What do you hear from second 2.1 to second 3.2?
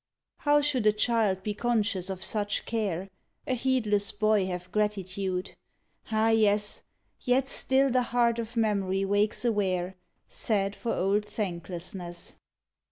such care?